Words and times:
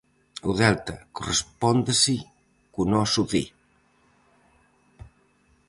O 0.49 0.51
delta 0.61 0.95
correspóndese 1.15 2.15
co 2.73 2.81
noso 2.93 3.21
d. 3.31 3.33